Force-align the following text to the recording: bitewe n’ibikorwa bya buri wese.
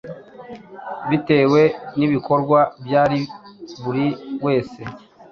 bitewe 1.09 1.61
n’ibikorwa 1.97 2.59
bya 2.85 3.03
buri 3.83 4.07
wese. 4.45 4.81